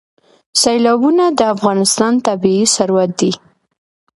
سیلابونه 0.61 1.25
د 1.37 1.39
افغانستان 1.55 2.13
طبعي 2.25 2.63
ثروت 2.75 3.11
دی. 3.19 3.31